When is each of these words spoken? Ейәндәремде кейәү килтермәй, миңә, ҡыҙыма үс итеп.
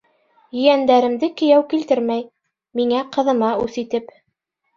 Ейәндәремде 0.61 1.29
кейәү 1.41 1.65
килтермәй, 1.73 2.25
миңә, 2.81 3.03
ҡыҙыма 3.19 3.53
үс 3.67 3.79
итеп. 3.85 4.11